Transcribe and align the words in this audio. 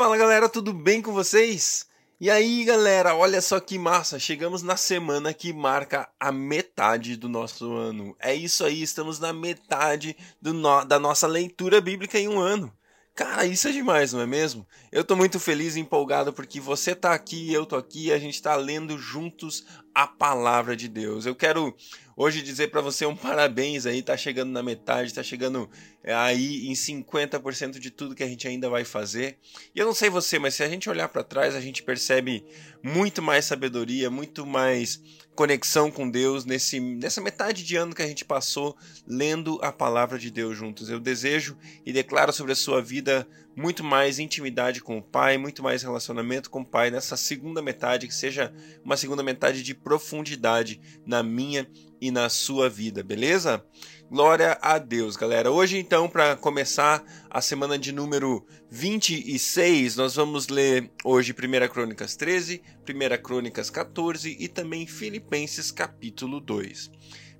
Fala 0.00 0.16
galera, 0.16 0.48
tudo 0.48 0.72
bem 0.72 1.02
com 1.02 1.12
vocês? 1.12 1.86
E 2.18 2.30
aí 2.30 2.64
galera, 2.64 3.14
olha 3.14 3.38
só 3.42 3.60
que 3.60 3.78
massa, 3.78 4.18
chegamos 4.18 4.62
na 4.62 4.74
semana 4.74 5.34
que 5.34 5.52
marca 5.52 6.08
a 6.18 6.32
metade 6.32 7.16
do 7.16 7.28
nosso 7.28 7.74
ano. 7.74 8.16
É 8.18 8.34
isso 8.34 8.64
aí, 8.64 8.80
estamos 8.80 9.18
na 9.18 9.30
metade 9.30 10.16
no... 10.40 10.84
da 10.86 10.98
nossa 10.98 11.26
leitura 11.26 11.82
bíblica 11.82 12.18
em 12.18 12.28
um 12.28 12.40
ano. 12.40 12.72
Cara, 13.14 13.44
isso 13.44 13.68
é 13.68 13.72
demais, 13.72 14.12
não 14.12 14.20
é 14.20 14.26
mesmo? 14.26 14.66
Eu 14.90 15.04
tô 15.04 15.14
muito 15.14 15.38
feliz 15.38 15.76
e 15.76 15.80
empolgado 15.80 16.32
porque 16.32 16.58
você 16.58 16.94
tá 16.94 17.12
aqui, 17.12 17.52
eu 17.52 17.66
tô 17.66 17.76
aqui, 17.76 18.12
a 18.12 18.18
gente 18.18 18.40
tá 18.40 18.54
lendo 18.56 18.96
juntos 18.96 19.64
a 19.94 20.06
palavra 20.06 20.76
de 20.76 20.88
Deus. 20.88 21.26
Eu 21.26 21.34
quero 21.34 21.74
hoje 22.16 22.40
dizer 22.40 22.70
para 22.70 22.80
você 22.80 23.04
um 23.04 23.16
parabéns 23.16 23.84
aí, 23.84 24.02
tá 24.02 24.16
chegando 24.16 24.52
na 24.52 24.62
metade, 24.62 25.12
tá 25.12 25.22
chegando 25.22 25.68
é, 26.02 26.14
aí 26.14 26.68
em 26.68 26.72
50% 26.72 27.78
de 27.78 27.90
tudo 27.90 28.14
que 28.14 28.22
a 28.22 28.28
gente 28.28 28.48
ainda 28.48 28.70
vai 28.70 28.84
fazer. 28.84 29.38
E 29.74 29.78
eu 29.78 29.86
não 29.86 29.94
sei 29.94 30.08
você, 30.08 30.38
mas 30.38 30.54
se 30.54 30.62
a 30.62 30.68
gente 30.68 30.88
olhar 30.88 31.08
para 31.08 31.24
trás, 31.24 31.54
a 31.54 31.60
gente 31.60 31.82
percebe 31.82 32.44
muito 32.82 33.20
mais 33.20 33.44
sabedoria, 33.44 34.08
muito 34.08 34.46
mais 34.46 35.02
conexão 35.40 35.90
com 35.90 36.10
Deus 36.10 36.44
nesse, 36.44 36.78
nessa 36.78 37.18
metade 37.18 37.64
de 37.64 37.74
ano 37.74 37.94
que 37.94 38.02
a 38.02 38.06
gente 38.06 38.26
passou 38.26 38.76
lendo 39.06 39.58
a 39.62 39.72
palavra 39.72 40.18
de 40.18 40.30
Deus 40.30 40.54
juntos. 40.54 40.90
Eu 40.90 41.00
desejo 41.00 41.56
e 41.86 41.94
declaro 41.94 42.30
sobre 42.30 42.52
a 42.52 42.54
sua 42.54 42.82
vida 42.82 43.26
muito 43.56 43.82
mais 43.82 44.18
intimidade 44.18 44.80
com 44.80 44.98
o 44.98 45.02
Pai, 45.02 45.36
muito 45.36 45.62
mais 45.62 45.82
relacionamento 45.82 46.50
com 46.50 46.60
o 46.60 46.66
Pai 46.66 46.90
nessa 46.90 47.16
segunda 47.16 47.60
metade, 47.60 48.06
que 48.06 48.14
seja 48.14 48.52
uma 48.84 48.96
segunda 48.96 49.22
metade 49.22 49.62
de 49.62 49.74
profundidade 49.74 50.80
na 51.06 51.22
minha 51.22 51.68
e 52.00 52.10
na 52.10 52.28
sua 52.28 52.68
vida, 52.68 53.02
beleza? 53.02 53.64
Glória 54.10 54.58
a 54.60 54.78
Deus, 54.78 55.16
galera. 55.16 55.50
Hoje, 55.50 55.78
então, 55.78 56.08
para 56.08 56.34
começar 56.34 57.04
a 57.28 57.40
semana 57.40 57.78
de 57.78 57.92
número 57.92 58.44
26, 58.70 59.96
nós 59.96 60.16
vamos 60.16 60.48
ler 60.48 60.90
hoje 61.04 61.32
1 61.32 61.68
Crônicas 61.68 62.16
13, 62.16 62.62
1 62.88 63.22
Crônicas 63.22 63.70
14 63.70 64.36
e 64.40 64.48
também 64.48 64.86
Filipenses 64.86 65.70
capítulo 65.70 66.40
2. 66.40 66.90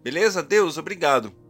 Beleza? 0.02 0.42
Deus, 0.42 0.78
obrigado 0.78 1.49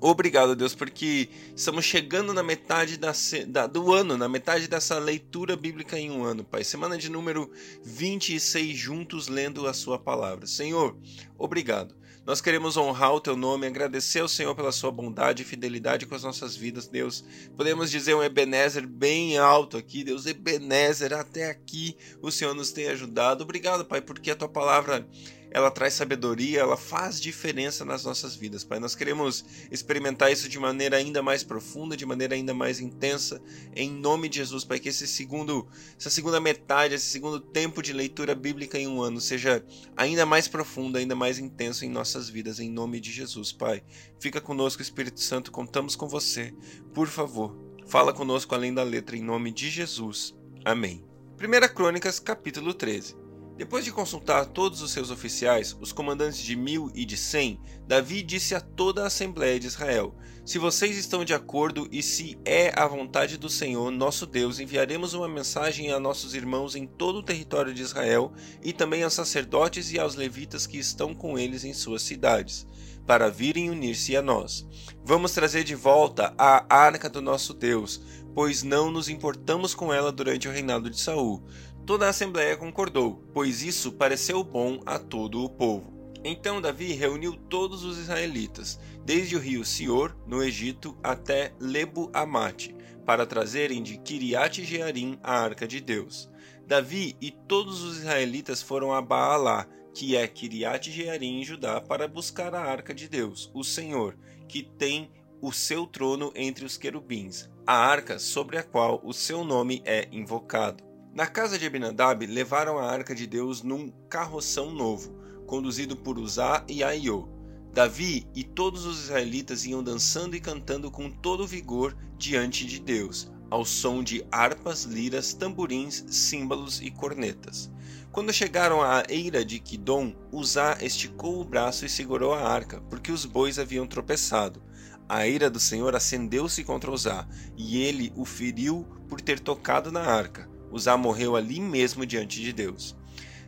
Obrigado, 0.00 0.54
Deus, 0.54 0.76
porque 0.76 1.28
estamos 1.56 1.84
chegando 1.84 2.32
na 2.32 2.42
metade 2.42 2.96
da, 2.96 3.12
da, 3.48 3.66
do 3.66 3.92
ano, 3.92 4.16
na 4.16 4.28
metade 4.28 4.68
dessa 4.68 4.96
leitura 4.98 5.56
bíblica 5.56 5.98
em 5.98 6.08
um 6.10 6.22
ano, 6.22 6.44
Pai. 6.44 6.62
Semana 6.62 6.96
de 6.96 7.10
número 7.10 7.50
26, 7.82 8.76
juntos 8.76 9.26
lendo 9.26 9.66
a 9.66 9.74
Sua 9.74 9.98
palavra. 9.98 10.46
Senhor, 10.46 10.96
obrigado. 11.36 11.96
Nós 12.24 12.40
queremos 12.40 12.76
honrar 12.76 13.14
o 13.14 13.20
Teu 13.20 13.34
nome, 13.34 13.66
agradecer 13.66 14.20
ao 14.20 14.28
Senhor 14.28 14.54
pela 14.54 14.70
Sua 14.70 14.92
bondade 14.92 15.42
e 15.42 15.46
fidelidade 15.46 16.06
com 16.06 16.14
as 16.14 16.22
nossas 16.22 16.54
vidas, 16.54 16.86
Deus. 16.86 17.24
Podemos 17.56 17.90
dizer 17.90 18.14
um 18.14 18.22
Ebenezer 18.22 18.86
bem 18.86 19.38
alto 19.38 19.76
aqui, 19.76 20.04
Deus. 20.04 20.26
Ebenezer, 20.26 21.12
até 21.12 21.50
aqui 21.50 21.96
o 22.22 22.30
Senhor 22.30 22.54
nos 22.54 22.70
tem 22.70 22.86
ajudado. 22.86 23.42
Obrigado, 23.42 23.84
Pai, 23.84 24.00
porque 24.00 24.30
a 24.30 24.36
Tua 24.36 24.48
palavra 24.48 25.08
ela 25.50 25.70
traz 25.70 25.94
sabedoria, 25.94 26.60
ela 26.60 26.76
faz 26.76 27.20
diferença 27.20 27.84
nas 27.84 28.04
nossas 28.04 28.34
vidas, 28.34 28.64
Pai. 28.64 28.78
Nós 28.78 28.94
queremos 28.94 29.44
experimentar 29.70 30.30
isso 30.30 30.48
de 30.48 30.58
maneira 30.58 30.96
ainda 30.96 31.22
mais 31.22 31.42
profunda, 31.42 31.96
de 31.96 32.04
maneira 32.04 32.34
ainda 32.34 32.52
mais 32.52 32.80
intensa, 32.80 33.40
em 33.74 33.90
nome 33.90 34.28
de 34.28 34.38
Jesus, 34.38 34.64
Pai. 34.64 34.78
Que 34.78 34.88
esse 34.88 35.06
segundo, 35.06 35.66
essa 35.98 36.10
segunda 36.10 36.40
metade, 36.40 36.94
esse 36.94 37.06
segundo 37.06 37.40
tempo 37.40 37.82
de 37.82 37.92
leitura 37.92 38.34
bíblica 38.34 38.78
em 38.78 38.86
um 38.86 39.00
ano 39.00 39.20
seja 39.20 39.64
ainda 39.96 40.26
mais 40.26 40.46
profundo, 40.46 40.98
ainda 40.98 41.14
mais 41.14 41.38
intenso 41.38 41.84
em 41.84 41.88
nossas 41.88 42.28
vidas, 42.28 42.60
em 42.60 42.70
nome 42.70 43.00
de 43.00 43.10
Jesus, 43.10 43.52
Pai. 43.52 43.82
Fica 44.20 44.40
conosco, 44.40 44.82
Espírito 44.82 45.20
Santo, 45.20 45.50
contamos 45.50 45.96
com 45.96 46.08
você. 46.08 46.54
Por 46.92 47.08
favor, 47.08 47.56
fala 47.86 48.12
conosco 48.12 48.54
além 48.54 48.72
da 48.74 48.82
letra, 48.82 49.16
em 49.16 49.22
nome 49.22 49.50
de 49.50 49.70
Jesus. 49.70 50.34
Amém. 50.64 51.04
1 51.40 51.74
Crônicas, 51.74 52.18
capítulo 52.18 52.74
13. 52.74 53.17
Depois 53.58 53.84
de 53.84 53.90
consultar 53.90 54.46
todos 54.46 54.82
os 54.82 54.92
seus 54.92 55.10
oficiais, 55.10 55.76
os 55.80 55.90
comandantes 55.90 56.38
de 56.38 56.54
mil 56.54 56.92
e 56.94 57.04
de 57.04 57.16
cem, 57.16 57.60
Davi 57.88 58.22
disse 58.22 58.54
a 58.54 58.60
toda 58.60 59.02
a 59.02 59.08
Assembleia 59.08 59.58
de 59.58 59.66
Israel: 59.66 60.14
Se 60.44 60.60
vocês 60.60 60.96
estão 60.96 61.24
de 61.24 61.34
acordo 61.34 61.88
e 61.90 62.00
se 62.00 62.38
é 62.44 62.72
a 62.80 62.86
vontade 62.86 63.36
do 63.36 63.50
Senhor, 63.50 63.90
nosso 63.90 64.26
Deus, 64.26 64.60
enviaremos 64.60 65.12
uma 65.12 65.28
mensagem 65.28 65.90
a 65.90 65.98
nossos 65.98 66.36
irmãos 66.36 66.76
em 66.76 66.86
todo 66.86 67.16
o 67.16 67.22
território 67.22 67.74
de 67.74 67.82
Israel 67.82 68.32
e 68.62 68.72
também 68.72 69.02
aos 69.02 69.14
sacerdotes 69.14 69.90
e 69.90 69.98
aos 69.98 70.14
levitas 70.14 70.64
que 70.64 70.78
estão 70.78 71.12
com 71.12 71.36
eles 71.36 71.64
em 71.64 71.74
suas 71.74 72.02
cidades, 72.02 72.64
para 73.08 73.28
virem 73.28 73.70
unir-se 73.70 74.16
a 74.16 74.22
nós. 74.22 74.64
Vamos 75.04 75.32
trazer 75.32 75.64
de 75.64 75.74
volta 75.74 76.32
a 76.38 76.64
arca 76.72 77.10
do 77.10 77.20
nosso 77.20 77.52
Deus, 77.52 78.00
pois 78.36 78.62
não 78.62 78.88
nos 78.88 79.08
importamos 79.08 79.74
com 79.74 79.92
ela 79.92 80.12
durante 80.12 80.46
o 80.46 80.52
reinado 80.52 80.88
de 80.88 81.00
Saul. 81.00 81.42
Toda 81.88 82.04
a 82.04 82.10
assembleia 82.10 82.54
concordou, 82.54 83.24
pois 83.32 83.62
isso 83.62 83.92
pareceu 83.92 84.44
bom 84.44 84.78
a 84.84 84.98
todo 84.98 85.42
o 85.42 85.48
povo. 85.48 86.12
Então 86.22 86.60
Davi 86.60 86.92
reuniu 86.92 87.34
todos 87.34 87.82
os 87.82 87.96
israelitas, 87.96 88.78
desde 89.06 89.34
o 89.36 89.38
rio 89.38 89.64
Sior, 89.64 90.14
no 90.26 90.42
Egito, 90.42 90.98
até 91.02 91.54
Lebo 91.58 92.10
Amate, 92.12 92.76
para 93.06 93.24
trazerem 93.24 93.82
de 93.82 93.96
Kiriat 93.96 94.62
Jearim 94.62 95.18
a 95.22 95.40
arca 95.40 95.66
de 95.66 95.80
Deus. 95.80 96.30
Davi 96.66 97.16
e 97.22 97.30
todos 97.30 97.82
os 97.82 97.96
israelitas 97.96 98.60
foram 98.60 98.92
a 98.92 99.00
Baalá, 99.00 99.66
que 99.94 100.14
é 100.14 100.28
Kiriat 100.28 100.92
Jearim 100.92 101.40
em 101.40 101.44
Judá, 101.44 101.80
para 101.80 102.06
buscar 102.06 102.54
a 102.54 102.60
arca 102.60 102.92
de 102.92 103.08
Deus, 103.08 103.50
o 103.54 103.64
Senhor, 103.64 104.14
que 104.46 104.62
tem 104.62 105.10
o 105.40 105.50
seu 105.52 105.86
trono 105.86 106.34
entre 106.36 106.66
os 106.66 106.76
querubins, 106.76 107.48
a 107.66 107.72
arca 107.72 108.18
sobre 108.18 108.58
a 108.58 108.62
qual 108.62 109.00
o 109.02 109.14
seu 109.14 109.42
nome 109.42 109.80
é 109.86 110.06
invocado. 110.12 110.87
Na 111.18 111.26
casa 111.26 111.58
de 111.58 111.66
Abinadab 111.66 112.24
levaram 112.24 112.78
a 112.78 112.88
arca 112.88 113.12
de 113.12 113.26
Deus 113.26 113.60
num 113.60 113.90
carroção 114.08 114.70
novo, 114.70 115.18
conduzido 115.48 115.96
por 115.96 116.16
Uzá 116.16 116.64
e 116.68 116.84
Aiô. 116.84 117.28
Davi 117.74 118.24
e 118.36 118.44
todos 118.44 118.86
os 118.86 119.02
israelitas 119.02 119.66
iam 119.66 119.82
dançando 119.82 120.36
e 120.36 120.40
cantando 120.40 120.92
com 120.92 121.10
todo 121.10 121.44
vigor 121.44 121.96
diante 122.16 122.64
de 122.64 122.78
Deus, 122.78 123.28
ao 123.50 123.64
som 123.64 124.00
de 124.00 124.24
harpas, 124.30 124.84
liras, 124.84 125.34
tamborins, 125.34 126.04
símbolos 126.06 126.80
e 126.80 126.88
cornetas. 126.88 127.68
Quando 128.12 128.32
chegaram 128.32 128.80
à 128.80 129.02
eira 129.08 129.44
de 129.44 129.58
Quidom, 129.58 130.14
Uzá 130.30 130.78
esticou 130.80 131.40
o 131.40 131.44
braço 131.44 131.84
e 131.84 131.88
segurou 131.88 132.32
a 132.32 132.48
arca, 132.48 132.80
porque 132.82 133.10
os 133.10 133.24
bois 133.24 133.58
haviam 133.58 133.88
tropeçado. 133.88 134.62
A 135.08 135.26
ira 135.26 135.50
do 135.50 135.58
Senhor 135.58 135.96
acendeu-se 135.96 136.62
contra 136.62 136.92
Uzá, 136.92 137.26
e 137.56 137.82
ele 137.82 138.12
o 138.14 138.24
feriu 138.24 138.86
por 139.08 139.20
ter 139.20 139.40
tocado 139.40 139.90
na 139.90 140.02
arca. 140.02 140.56
Uzá 140.70 140.96
morreu 140.96 141.36
ali 141.36 141.60
mesmo 141.60 142.04
diante 142.04 142.40
de 142.40 142.52
Deus. 142.52 142.96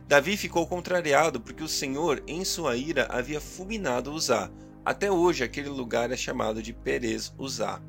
Davi 0.07 0.35
ficou 0.35 0.67
contrariado 0.67 1.39
porque 1.39 1.63
o 1.63 1.67
Senhor, 1.67 2.21
em 2.27 2.43
sua 2.43 2.75
ira, 2.75 3.07
havia 3.09 3.39
fulminado 3.39 4.11
Uzá. 4.11 4.51
Até 4.83 5.11
hoje 5.11 5.43
aquele 5.43 5.69
lugar 5.69 6.11
é 6.11 6.17
chamado 6.17 6.61
de 6.61 6.73
Perez 6.73 7.33
Uzá. 7.37 7.81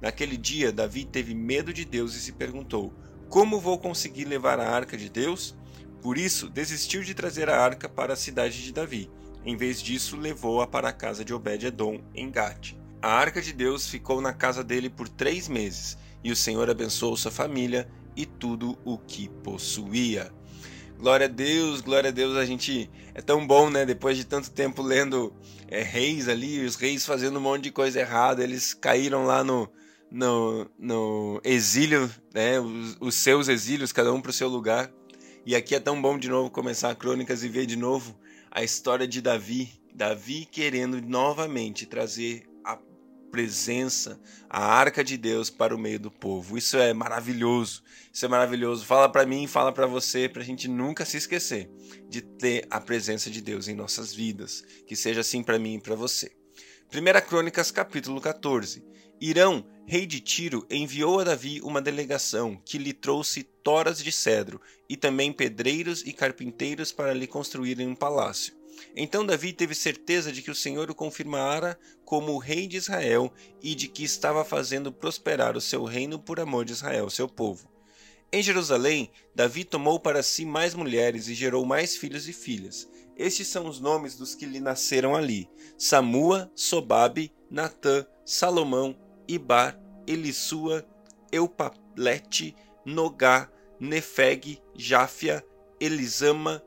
Naquele 0.00 0.36
dia, 0.36 0.72
Davi 0.72 1.04
teve 1.04 1.34
medo 1.34 1.72
de 1.72 1.84
Deus 1.84 2.14
e 2.14 2.20
se 2.20 2.32
perguntou: 2.32 2.92
Como 3.28 3.60
vou 3.60 3.78
conseguir 3.78 4.24
levar 4.24 4.58
a 4.60 4.68
arca 4.68 4.96
de 4.96 5.08
Deus? 5.08 5.56
Por 6.02 6.18
isso, 6.18 6.48
desistiu 6.48 7.02
de 7.02 7.14
trazer 7.14 7.48
a 7.48 7.58
arca 7.58 7.88
para 7.88 8.14
a 8.14 8.16
cidade 8.16 8.62
de 8.62 8.72
Davi. 8.72 9.10
Em 9.44 9.56
vez 9.56 9.80
disso, 9.80 10.16
levou-a 10.16 10.66
para 10.66 10.88
a 10.88 10.92
casa 10.92 11.24
de 11.24 11.32
Obed-Edom, 11.32 12.00
em 12.14 12.30
Gate. 12.30 12.74
A 13.00 13.12
arca 13.12 13.40
de 13.40 13.52
Deus 13.52 13.88
ficou 13.88 14.20
na 14.20 14.32
casa 14.32 14.62
dele 14.62 14.90
por 14.90 15.08
três 15.08 15.48
meses, 15.48 15.96
e 16.22 16.30
o 16.30 16.36
Senhor 16.36 16.68
abençoou 16.68 17.16
sua 17.16 17.30
família 17.30 17.88
e 18.16 18.26
tudo 18.26 18.78
o 18.84 18.98
que 18.98 19.28
possuía. 19.28 20.32
Glória 20.98 21.26
a 21.26 21.30
Deus, 21.30 21.80
glória 21.80 22.08
a 22.08 22.12
Deus, 22.12 22.36
a 22.36 22.44
gente 22.44 22.90
é 23.14 23.22
tão 23.22 23.46
bom, 23.46 23.70
né? 23.70 23.86
Depois 23.86 24.18
de 24.18 24.24
tanto 24.24 24.50
tempo 24.50 24.82
lendo 24.82 25.32
é, 25.68 25.82
reis 25.82 26.28
ali, 26.28 26.62
os 26.64 26.76
reis 26.76 27.06
fazendo 27.06 27.38
um 27.38 27.42
monte 27.42 27.64
de 27.64 27.70
coisa 27.70 28.00
errada, 28.00 28.44
eles 28.44 28.74
caíram 28.74 29.24
lá 29.24 29.42
no, 29.42 29.66
no, 30.10 30.70
no 30.78 31.40
exílio, 31.42 32.10
né? 32.34 32.60
Os, 32.60 32.98
os 33.00 33.14
seus 33.14 33.48
exílios, 33.48 33.92
cada 33.92 34.12
um 34.12 34.20
para 34.20 34.30
o 34.30 34.34
seu 34.34 34.48
lugar. 34.48 34.92
E 35.46 35.56
aqui 35.56 35.74
é 35.74 35.80
tão 35.80 36.00
bom 36.00 36.18
de 36.18 36.28
novo 36.28 36.50
começar 36.50 36.90
a 36.90 36.94
Crônicas 36.94 37.42
e 37.42 37.48
ver 37.48 37.64
de 37.64 37.76
novo 37.76 38.14
a 38.50 38.62
história 38.62 39.08
de 39.08 39.22
Davi. 39.22 39.70
Davi 39.94 40.44
querendo 40.44 41.00
novamente 41.00 41.86
trazer 41.86 42.49
presença, 43.30 44.20
a 44.48 44.64
arca 44.64 45.02
de 45.04 45.16
Deus 45.16 45.50
para 45.50 45.74
o 45.74 45.78
meio 45.78 45.98
do 45.98 46.10
povo. 46.10 46.58
Isso 46.58 46.76
é 46.76 46.92
maravilhoso. 46.92 47.82
Isso 48.12 48.24
é 48.24 48.28
maravilhoso. 48.28 48.84
Fala 48.84 49.08
para 49.08 49.24
mim, 49.24 49.46
fala 49.46 49.72
para 49.72 49.86
você, 49.86 50.28
para 50.28 50.42
a 50.42 50.44
gente 50.44 50.68
nunca 50.68 51.04
se 51.04 51.16
esquecer 51.16 51.70
de 52.08 52.20
ter 52.20 52.66
a 52.70 52.80
presença 52.80 53.30
de 53.30 53.40
Deus 53.40 53.68
em 53.68 53.74
nossas 53.74 54.12
vidas. 54.12 54.62
Que 54.86 54.96
seja 54.96 55.20
assim 55.20 55.42
para 55.42 55.58
mim 55.58 55.74
e 55.76 55.80
para 55.80 55.94
você. 55.94 56.32
1 56.92 57.28
Crônicas, 57.28 57.70
capítulo 57.70 58.20
14. 58.20 58.84
Irão, 59.20 59.66
rei 59.86 60.06
de 60.06 60.18
Tiro, 60.18 60.66
enviou 60.70 61.20
a 61.20 61.24
Davi 61.24 61.60
uma 61.62 61.80
delegação 61.82 62.60
que 62.64 62.78
lhe 62.78 62.92
trouxe 62.92 63.42
toras 63.42 64.02
de 64.02 64.10
cedro 64.10 64.60
e 64.88 64.96
também 64.96 65.32
pedreiros 65.32 66.02
e 66.06 66.12
carpinteiros 66.12 66.90
para 66.90 67.12
lhe 67.12 67.26
construírem 67.26 67.86
um 67.86 67.94
palácio. 67.94 68.59
Então 68.94 69.24
Davi 69.24 69.52
teve 69.52 69.74
certeza 69.74 70.32
de 70.32 70.42
que 70.42 70.50
o 70.50 70.54
Senhor 70.54 70.90
o 70.90 70.94
confirmara 70.94 71.78
como 72.04 72.32
o 72.32 72.38
rei 72.38 72.66
de 72.66 72.76
Israel 72.76 73.32
e 73.62 73.74
de 73.74 73.88
que 73.88 74.04
estava 74.04 74.44
fazendo 74.44 74.92
prosperar 74.92 75.56
o 75.56 75.60
seu 75.60 75.84
reino 75.84 76.18
por 76.18 76.40
amor 76.40 76.64
de 76.64 76.72
Israel, 76.72 77.08
seu 77.10 77.28
povo. 77.28 77.70
Em 78.32 78.42
Jerusalém, 78.42 79.10
Davi 79.34 79.64
tomou 79.64 79.98
para 79.98 80.22
si 80.22 80.44
mais 80.44 80.74
mulheres 80.74 81.26
e 81.26 81.34
gerou 81.34 81.66
mais 81.66 81.96
filhos 81.96 82.28
e 82.28 82.32
filhas. 82.32 82.88
Estes 83.16 83.48
são 83.48 83.66
os 83.66 83.80
nomes 83.80 84.16
dos 84.16 84.34
que 84.34 84.46
lhe 84.46 84.60
nasceram 84.60 85.16
ali: 85.16 85.50
Samua, 85.76 86.50
Sobabe, 86.54 87.32
Natã, 87.50 88.06
Salomão, 88.24 88.96
Ibar, 89.26 89.78
Elisua, 90.06 90.86
Eupalete, 91.32 92.54
Nogá, 92.86 93.50
Nefeg, 93.80 94.62
Jáfia, 94.76 95.44
Elisama, 95.80 96.62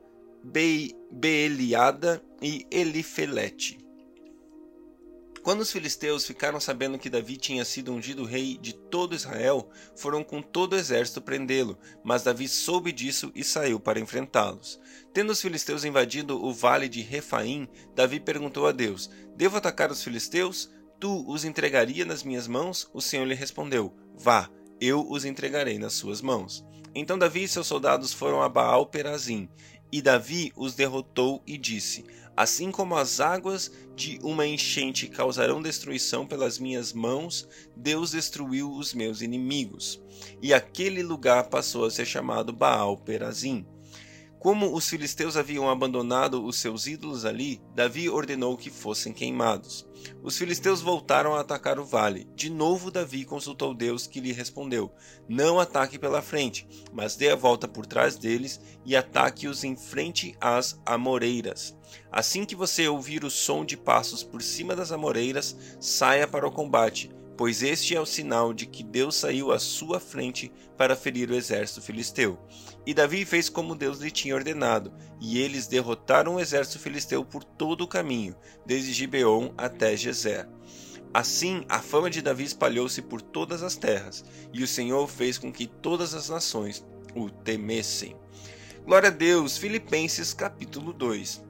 Be 0.46 0.94
Beeliada 1.10 2.22
e 2.42 2.66
Elifelete. 2.70 3.78
Quando 5.42 5.62
os 5.62 5.72
filisteus 5.72 6.26
ficaram 6.26 6.60
sabendo 6.60 6.98
que 6.98 7.08
Davi 7.08 7.38
tinha 7.38 7.64
sido 7.64 7.90
ungido 7.90 8.26
rei 8.26 8.58
de 8.58 8.74
todo 8.74 9.14
Israel, 9.14 9.70
foram 9.96 10.22
com 10.22 10.42
todo 10.42 10.74
o 10.74 10.76
exército 10.76 11.22
prendê-lo, 11.22 11.78
mas 12.02 12.22
Davi 12.22 12.46
soube 12.46 12.92
disso 12.92 13.32
e 13.34 13.42
saiu 13.42 13.80
para 13.80 13.98
enfrentá-los. 13.98 14.78
Tendo 15.14 15.30
os 15.30 15.40
filisteus 15.40 15.82
invadido 15.82 16.42
o 16.44 16.52
vale 16.52 16.90
de 16.90 17.00
Refaim, 17.00 17.66
Davi 17.94 18.20
perguntou 18.20 18.66
a 18.66 18.72
Deus: 18.72 19.08
Devo 19.34 19.56
atacar 19.56 19.90
os 19.90 20.04
filisteus? 20.04 20.70
Tu 21.00 21.24
os 21.26 21.46
entregaria 21.46 22.04
nas 22.04 22.22
minhas 22.22 22.46
mãos? 22.46 22.86
O 22.92 23.00
Senhor 23.00 23.24
lhe 23.24 23.34
respondeu: 23.34 23.94
Vá, 24.14 24.50
eu 24.78 25.10
os 25.10 25.24
entregarei 25.24 25.78
nas 25.78 25.94
suas 25.94 26.20
mãos. 26.20 26.62
Então 26.94 27.18
Davi 27.18 27.42
e 27.42 27.48
seus 27.48 27.66
soldados 27.66 28.12
foram 28.12 28.40
a 28.40 28.48
Baal 28.48 28.86
Perazim, 28.86 29.48
e 29.94 30.02
Davi 30.02 30.52
os 30.56 30.74
derrotou 30.74 31.40
e 31.46 31.56
disse: 31.56 32.04
Assim 32.36 32.72
como 32.72 32.96
as 32.96 33.20
águas 33.20 33.70
de 33.94 34.18
uma 34.24 34.44
enchente 34.44 35.06
causarão 35.06 35.62
destruição 35.62 36.26
pelas 36.26 36.58
minhas 36.58 36.92
mãos, 36.92 37.48
Deus 37.76 38.10
destruiu 38.10 38.72
os 38.72 38.92
meus 38.92 39.22
inimigos. 39.22 40.02
E 40.42 40.52
aquele 40.52 41.00
lugar 41.00 41.44
passou 41.44 41.84
a 41.84 41.92
ser 41.92 42.06
chamado 42.06 42.52
Baal 42.52 42.96
Perazim. 42.96 43.64
Como 44.44 44.74
os 44.74 44.90
filisteus 44.90 45.38
haviam 45.38 45.70
abandonado 45.70 46.44
os 46.44 46.58
seus 46.58 46.86
ídolos 46.86 47.24
ali, 47.24 47.62
Davi 47.74 48.10
ordenou 48.10 48.58
que 48.58 48.68
fossem 48.68 49.10
queimados. 49.10 49.88
Os 50.22 50.36
filisteus 50.36 50.82
voltaram 50.82 51.34
a 51.34 51.40
atacar 51.40 51.78
o 51.78 51.84
vale. 51.86 52.28
De 52.34 52.50
novo, 52.50 52.90
Davi 52.90 53.24
consultou 53.24 53.72
Deus, 53.72 54.06
que 54.06 54.20
lhe 54.20 54.32
respondeu: 54.32 54.92
Não 55.26 55.58
ataque 55.58 55.98
pela 55.98 56.20
frente, 56.20 56.68
mas 56.92 57.16
dê 57.16 57.30
a 57.30 57.34
volta 57.34 57.66
por 57.66 57.86
trás 57.86 58.18
deles 58.18 58.60
e 58.84 58.94
ataque-os 58.94 59.64
em 59.64 59.74
frente 59.74 60.36
às 60.38 60.78
amoreiras. 60.84 61.74
Assim 62.12 62.44
que 62.44 62.54
você 62.54 62.86
ouvir 62.86 63.24
o 63.24 63.30
som 63.30 63.64
de 63.64 63.78
passos 63.78 64.22
por 64.22 64.42
cima 64.42 64.76
das 64.76 64.92
amoreiras, 64.92 65.56
saia 65.80 66.28
para 66.28 66.46
o 66.46 66.52
combate 66.52 67.10
pois 67.36 67.62
este 67.62 67.96
é 67.96 68.00
o 68.00 68.06
sinal 68.06 68.52
de 68.52 68.66
que 68.66 68.82
Deus 68.82 69.16
saiu 69.16 69.50
à 69.50 69.58
sua 69.58 69.98
frente 69.98 70.52
para 70.76 70.96
ferir 70.96 71.30
o 71.30 71.34
exército 71.34 71.82
filisteu. 71.82 72.38
E 72.86 72.94
Davi 72.94 73.24
fez 73.24 73.48
como 73.48 73.74
Deus 73.74 73.98
lhe 73.98 74.10
tinha 74.10 74.34
ordenado, 74.34 74.92
e 75.20 75.38
eles 75.38 75.66
derrotaram 75.66 76.36
o 76.36 76.40
exército 76.40 76.78
filisteu 76.78 77.24
por 77.24 77.42
todo 77.42 77.82
o 77.82 77.88
caminho, 77.88 78.36
desde 78.64 78.92
Gibeon 78.92 79.52
até 79.56 79.96
Gezer. 79.96 80.48
Assim, 81.12 81.64
a 81.68 81.80
fama 81.80 82.10
de 82.10 82.20
Davi 82.20 82.44
espalhou-se 82.44 83.00
por 83.00 83.22
todas 83.22 83.62
as 83.62 83.76
terras, 83.76 84.24
e 84.52 84.62
o 84.62 84.68
Senhor 84.68 85.06
fez 85.08 85.38
com 85.38 85.52
que 85.52 85.66
todas 85.66 86.14
as 86.14 86.28
nações 86.28 86.84
o 87.14 87.30
temessem. 87.30 88.16
Glória 88.84 89.08
a 89.08 89.12
Deus, 89.12 89.56
Filipenses 89.56 90.34
capítulo 90.34 90.92
2. 90.92 91.42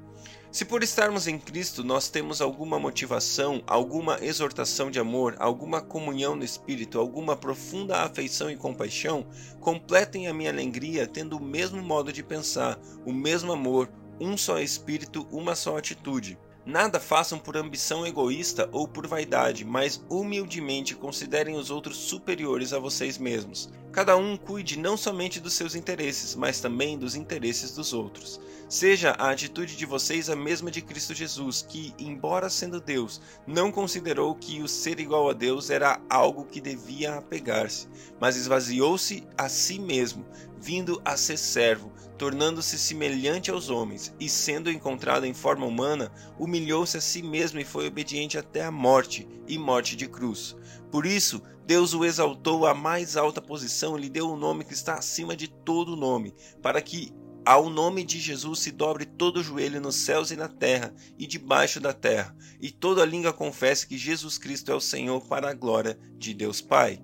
Se 0.55 0.65
por 0.65 0.85
estarmos 0.85 1.27
em 1.27 1.37
Cristo 1.37 1.83
nós 1.83 2.09
temos 2.09 2.41
alguma 2.41 2.79
motivação, 2.79 3.61
alguma 3.67 4.25
exortação 4.25 4.89
de 4.89 5.01
amor, 5.01 5.35
alguma 5.41 5.81
comunhão 5.81 6.37
no 6.37 6.45
Espírito, 6.45 7.01
alguma 7.01 7.37
profunda 7.37 8.03
afeição 8.03 8.49
e 8.49 8.57
compaixão, 8.57 9.27
completem 9.59 10.29
a 10.29 10.33
minha 10.33 10.53
alegria 10.53 11.09
tendo 11.09 11.39
o 11.39 11.43
mesmo 11.43 11.83
modo 11.83 12.13
de 12.13 12.23
pensar, 12.23 12.79
o 13.05 13.13
mesmo 13.13 13.51
amor, 13.51 13.91
um 14.21 14.37
só 14.37 14.61
Espírito, 14.61 15.27
uma 15.33 15.57
só 15.57 15.77
atitude. 15.77 16.39
Nada 16.65 17.01
façam 17.01 17.37
por 17.37 17.57
ambição 17.57 18.07
egoísta 18.07 18.69
ou 18.71 18.87
por 18.87 19.09
vaidade, 19.09 19.65
mas 19.65 20.05
humildemente 20.09 20.95
considerem 20.95 21.57
os 21.57 21.69
outros 21.69 21.97
superiores 21.97 22.73
a 22.73 22.79
vocês 22.79 23.19
mesmos. 23.19 23.69
Cada 23.95 24.17
um 24.17 24.37
cuide 24.37 24.77
não 24.77 24.97
somente 24.97 25.39
dos 25.39 25.53
seus 25.53 25.77
interesses, 25.77 26.35
mas 26.35 26.61
também 26.61 26.99
dos 26.99 27.15
interesses 27.15 27.77
dos 27.77 27.93
outros. 27.93 28.41
Seja 28.69 29.15
a 29.17 29.31
atitude 29.31 29.77
de 29.77 29.87
vocês 29.87 30.29
a 30.29 30.35
mesma 30.35 30.69
de 30.69 30.83
Cristo 30.83 31.15
Jesus, 31.15 31.65
que, 31.69 31.95
embora 31.97 32.51
sendo 32.51 32.81
Deus, 32.81 33.21
não 33.47 33.71
considerou 33.71 34.35
que 34.35 34.61
o 34.61 34.67
ser 34.67 34.99
igual 34.99 35.31
a 35.31 35.33
Deus 35.33 35.71
era 35.71 36.01
algo 36.11 36.45
que 36.45 36.61
devia 36.61 37.15
apegar-se, 37.15 37.87
mas 38.21 38.35
esvaziou-se 38.35 39.25
a 39.39 39.49
si 39.49 39.79
mesmo, 39.79 40.27
vindo 40.59 41.01
a 41.05 41.17
ser 41.17 41.37
servo, 41.37 41.93
tornando-se 42.19 42.77
semelhante 42.77 43.49
aos 43.49 43.71
homens, 43.71 44.13
e 44.19 44.29
sendo 44.29 44.73
encontrado 44.73 45.25
em 45.25 45.35
forma 45.35 45.67
humana, 45.67 46.11
humilhou-se 46.37 46.97
a 46.97 47.01
si 47.01 47.23
mesmo 47.23 47.61
e 47.61 47.65
foi 47.65 47.87
obediente 47.87 48.37
até 48.37 48.65
a 48.65 48.73
morte 48.73 49.29
e 49.47 49.57
morte 49.57 49.95
de 49.95 50.09
cruz. 50.09 50.57
Por 50.91 51.07
isso, 51.07 51.41
Deus 51.67 51.95
o 51.95 52.05
exaltou 52.05 52.67
à 52.67 52.75
mais 52.75 53.17
alta 53.17 53.41
posição 53.41 53.97
e 53.97 54.03
lhe 54.03 54.11
deu 54.11 54.29
o 54.29 54.35
um 54.35 54.37
nome 54.37 54.65
que 54.65 54.75
está 54.75 54.95
acima 54.95 55.35
de 55.35 55.49
todo 55.49 55.97
nome, 55.97 56.35
para 56.63 56.81
que 56.83 57.13
ao 57.45 57.69
nome 57.69 58.05
de 58.05 58.19
Jesus 58.19 58.61
se 58.61 58.71
dobre 58.71 59.05
todo 59.05 59.39
o 59.39 59.43
joelho 59.43 59.81
nos 59.81 59.97
céus 59.97 60.31
e 60.31 60.37
na 60.37 60.49
terra 60.49 60.95
e 61.19 61.27
debaixo 61.27 61.81
da 61.81 61.93
terra, 61.93 62.35
e 62.61 62.71
toda 62.71 63.05
língua 63.05 63.33
confesse 63.33 63.87
que 63.87 63.99
Jesus 63.99 64.39
Cristo 64.39 64.73
é 64.73 64.75
o 64.75 64.81
Senhor 64.81 65.27
para 65.27 65.51
a 65.51 65.55
glória 65.55 65.99
de 66.19 66.33
Deus 66.33 66.61
Pai. 66.61 67.01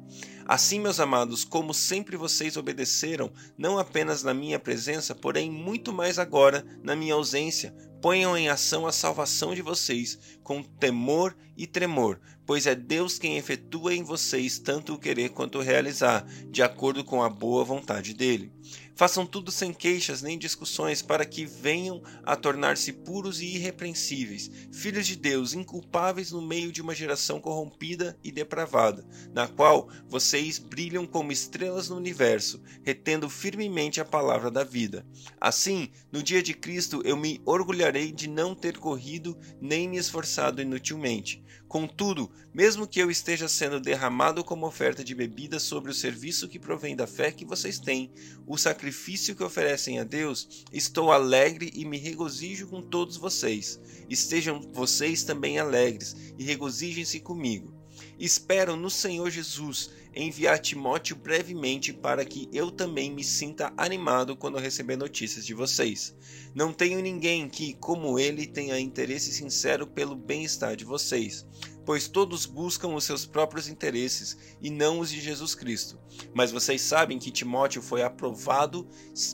Assim, 0.47 0.81
meus 0.81 0.99
amados, 0.99 1.45
como 1.45 1.73
sempre 1.73 2.17
vocês 2.17 2.57
obedeceram, 2.57 3.31
não 3.57 3.79
apenas 3.79 4.23
na 4.23 4.35
minha 4.35 4.59
presença, 4.59 5.15
porém 5.15 5.51
muito 5.51 5.93
mais 5.93 6.19
agora 6.19 6.65
na 6.83 6.97
minha 6.97 7.15
ausência, 7.15 7.73
ponham 8.01 8.37
em 8.37 8.49
ação 8.49 8.87
a 8.87 8.93
salvação 8.93 9.55
de 9.55 9.63
vocês 9.63 10.19
com 10.43 10.63
temor 10.63 11.37
e 11.57 11.67
tremor, 11.67 12.19
pois 12.47 12.67
é 12.67 12.75
Deus 12.75 13.19
quem 13.19 13.37
efetua 13.37 13.95
em 13.95 14.03
vocês 14.03 14.59
tanto 14.59 14.95
o 14.95 14.99
querer 14.99 15.29
quanto 15.31 15.59
o 15.59 15.63
realizar, 15.63 16.27
de 16.49 16.63
acordo 16.63 17.05
com 17.05 17.23
a 17.23 17.29
boa 17.29 17.65
vontade 17.65 18.15
dele. 18.15 18.53
Façam 19.01 19.25
tudo 19.25 19.51
sem 19.51 19.73
queixas 19.73 20.21
nem 20.21 20.37
discussões, 20.37 21.01
para 21.01 21.25
que 21.25 21.47
venham 21.47 22.03
a 22.23 22.37
tornar-se 22.37 22.93
puros 22.93 23.41
e 23.41 23.47
irrepreensíveis, 23.55 24.51
filhos 24.71 25.07
de 25.07 25.17
Deus, 25.17 25.55
inculpáveis 25.55 26.33
no 26.33 26.43
meio 26.43 26.71
de 26.71 26.83
uma 26.83 26.95
geração 26.95 27.41
corrompida 27.41 28.19
e 28.23 28.31
depravada, 28.31 29.03
na 29.33 29.49
qual 29.49 29.89
vocês 30.07 30.59
brilham 30.59 31.07
como 31.07 31.33
estrelas 31.33 31.89
no 31.89 31.97
universo, 31.97 32.63
retendo 32.83 33.31
firmemente 33.31 34.03
a 34.03 34.05
palavra 34.05 34.51
da 34.51 34.65
vida. 34.65 35.07
Assim, 35.41 35.89
no 36.13 36.23
dia 36.23 36.43
de 36.43 36.53
Cristo, 36.53 37.01
eu 37.03 37.17
me 37.17 37.41
orgulharei 37.47 37.90
de 38.13 38.29
não 38.29 38.55
ter 38.55 38.79
corrido 38.79 39.37
nem 39.61 39.89
me 39.89 39.97
esforçado 39.97 40.63
inutilmente. 40.63 41.43
Contudo, 41.67 42.31
mesmo 42.53 42.87
que 42.87 43.01
eu 43.01 43.11
esteja 43.11 43.49
sendo 43.49 43.81
derramado 43.81 44.43
como 44.43 44.67
oferta 44.67 45.05
de 45.05 45.15
bebida 45.15 45.59
sobre 45.61 45.91
o 45.91 45.95
serviço 45.95 46.49
que 46.49 46.59
provém 46.59 46.97
da 46.97 47.07
fé 47.07 47.31
que 47.31 47.45
vocês 47.45 47.79
têm, 47.79 48.13
o 48.47 48.57
sacrifício 48.57 49.35
que 49.37 49.43
oferecem 49.43 49.99
a 49.99 50.05
Deus, 50.05 50.65
estou 50.73 51.13
alegre 51.13 51.71
e 51.75 51.85
me 51.85 51.97
regozijo 51.97 52.67
com 52.67 52.83
todos 52.83 53.17
vocês. 53.17 53.81
Estejam 54.09 54.61
vocês 54.73 55.23
também 55.23 55.59
alegres 55.59 56.17
e 56.39 56.45
regozijem-se 56.45 57.21
comigo. 57.21 57.80
Espero 58.21 58.77
no 58.77 58.91
Senhor 58.91 59.31
Jesus 59.31 59.93
enviar 60.15 60.59
Timóteo 60.59 61.17
brevemente 61.17 61.91
para 61.91 62.23
que 62.23 62.51
eu 62.53 62.71
também 62.71 63.11
me 63.11 63.25
sinta 63.25 63.73
animado 63.79 64.37
quando 64.37 64.59
receber 64.59 64.97
notícias 64.97 65.47
de 65.47 65.55
vocês. 65.55 66.15
Não 66.55 66.71
tenho 66.71 67.01
ninguém 67.01 67.49
que, 67.49 67.73
como 67.73 68.19
ele, 68.19 68.47
tenha 68.47 68.79
interesse 68.79 69.33
sincero 69.33 69.87
pelo 69.87 70.15
bem-estar 70.15 70.77
de 70.77 70.85
vocês, 70.85 71.47
pois 71.87 72.09
todos 72.09 72.45
buscam 72.45 72.89
os 72.89 73.05
seus 73.05 73.25
próprios 73.25 73.69
interesses 73.69 74.37
e 74.61 74.69
não 74.69 75.01
os 75.01 75.11
de 75.11 75.19
Jesus 75.19 75.55
Cristo. 75.55 75.99
Mas 76.35 76.53
vocês 76.53 76.83
sabem 76.83 77.19
que 77.19 77.31
Timóteo 77.31 77.81
foi 77.81 78.03
aprovado 78.03 78.87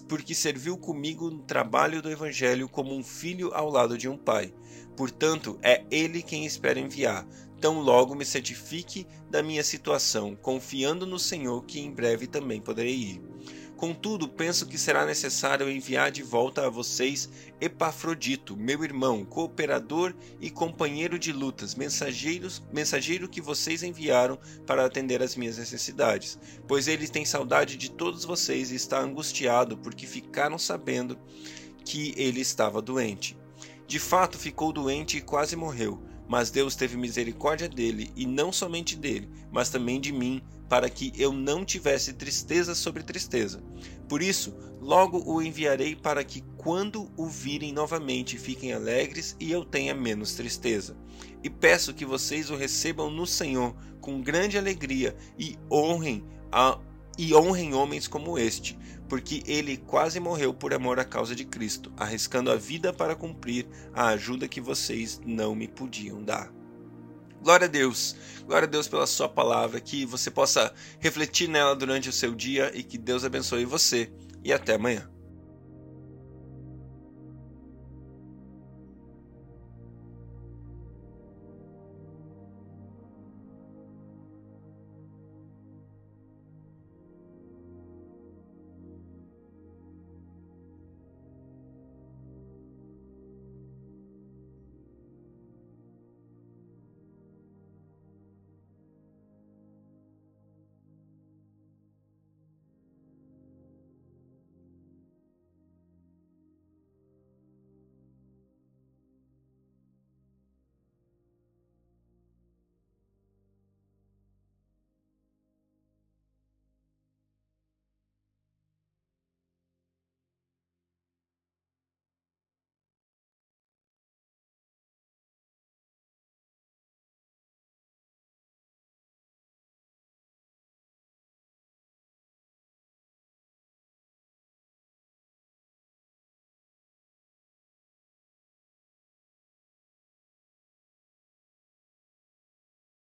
porque 0.09 0.33
serviu 0.33 0.79
comigo 0.79 1.29
no 1.29 1.43
trabalho 1.43 2.01
do 2.01 2.09
Evangelho 2.09 2.69
como 2.69 2.95
um 2.95 3.03
filho 3.03 3.53
ao 3.53 3.69
lado 3.69 3.99
de 3.99 4.09
um 4.09 4.17
pai. 4.17 4.55
Portanto, 4.97 5.59
é 5.61 5.85
ele 5.91 6.23
quem 6.23 6.47
espero 6.47 6.79
enviar 6.79 7.27
Tão 7.61 7.81
logo 7.81 8.15
me 8.15 8.25
certifique 8.25 9.07
da 9.31 9.43
minha 9.43 9.65
situação, 9.65 10.37
confiando 10.37 11.07
no 11.07 11.19
Senhor 11.19 11.65
que 11.65 11.81
em 11.81 11.91
breve 11.91 12.27
também 12.27 12.61
poderei 12.61 12.95
ir. 12.95 13.23
Contudo, 13.77 14.27
penso 14.27 14.65
que 14.67 14.79
será 14.79 15.05
necessário 15.05 15.69
enviar 15.69 16.11
de 16.11 16.23
volta 16.23 16.67
a 16.67 16.71
vocês 16.71 17.29
Epafrodito, 17.61 18.57
meu 18.57 18.83
irmão, 18.83 19.23
cooperador 19.23 20.15
e 20.41 20.51
companheiro 20.51 21.19
de 21.19 21.31
lutas, 21.31 21.75
mensageiros, 21.75 22.63
mensageiro 22.73 23.29
que 23.29 23.41
vocês 23.41 23.83
enviaram 23.83 24.39
para 24.67 24.87
atender 24.87 25.23
às 25.23 25.37
minhas 25.37 25.59
necessidades, 25.59 26.39
pois 26.67 26.89
ele 26.89 27.07
tem 27.07 27.27
saudade 27.27 27.77
de 27.77 27.91
todos 27.91 28.25
vocês 28.25 28.71
e 28.71 28.77
está 28.77 28.99
angustiado 28.99 29.77
porque 29.77 30.07
ficaram 30.07 30.59
sabendo 30.59 31.19
que 31.85 32.15
ele 32.17 32.41
estava 32.41 32.81
doente. 32.81 33.37
De 33.87 33.99
fato, 33.99 34.39
ficou 34.39 34.73
doente 34.73 35.19
e 35.19 35.23
quase 35.23 35.55
morreu 35.55 36.03
mas 36.29 36.51
Deus 36.51 36.75
teve 36.75 36.97
misericórdia 36.97 37.69
dele, 37.69 38.11
e 38.17 38.27
não 38.27 38.53
somente 38.53 38.97
dele, 38.97 39.29
mas 39.51 39.71
também 39.71 40.01
de 40.01 40.13
mim, 40.13 40.43
para 40.69 40.91
que 40.91 41.13
eu 41.17 41.33
não 41.33 41.65
tivesse 41.65 42.13
tristeza 42.13 42.75
sobre 42.75 43.03
tristeza. 43.03 43.63
Por 44.09 44.21
isso, 44.21 44.55
logo 44.81 45.23
o 45.25 45.41
enviarei 45.41 45.95
para 45.95 46.25
que, 46.25 46.43
quando 46.57 47.11
o 47.17 47.27
virem 47.27 47.73
novamente, 47.73 48.39
fiquem 48.39 48.73
alegres 48.73 49.37
e 49.39 49.51
eu 49.51 49.65
tenha 49.65 49.95
menos 49.95 50.35
tristeza. 50.35 50.97
E 51.43 51.49
peço 51.49 51.95
que 51.95 52.05
vocês 52.05 52.51
o 52.51 52.57
recebam 52.57 53.11
no 53.11 53.27
Senhor 53.27 53.75
com 54.01 54.21
grande 54.21 54.59
alegria 54.59 55.17
e 55.39 55.57
honrem 55.71 56.25
a 56.51 56.79
e 57.19 57.35
honrem 57.35 57.75
homens 57.75 58.07
como 58.07 58.39
este, 58.39 58.79
porque 59.09 59.43
ele 59.47 59.77
quase 59.77 60.21
morreu 60.21 60.53
por 60.53 60.75
amor 60.75 60.99
à 60.99 61.05
causa 61.05 61.35
de 61.35 61.45
Cristo, 61.45 61.93
arriscando 61.97 62.51
a 62.51 62.57
vida 62.57 62.93
para 62.93 63.15
cumprir 63.15 63.67
a 63.95 64.09
ajuda 64.09 64.49
que 64.49 64.61
vocês 64.61 65.21
não 65.25 65.55
me 65.55 65.69
podiam 65.69 66.23
dar. 66.23 66.53
Glória 67.43 67.67
a 67.67 67.71
Deus, 67.71 68.17
glória 68.45 68.67
a 68.67 68.71
Deus 68.71 68.89
pela 68.89 69.07
Sua 69.07 69.29
palavra, 69.29 69.81
que 69.81 70.05
você 70.05 70.31
possa 70.31 70.73
refletir 70.99 71.49
nela 71.49 71.77
durante 71.77 72.09
o 72.09 72.13
seu 72.13 72.35
dia 72.35 72.73
e 72.75 72.83
que 72.83 72.99
Deus 72.99 73.25
abençoe 73.25 73.65
você. 73.65 74.11
E 74.43 74.53
até 74.53 74.75
amanhã. 74.75 75.09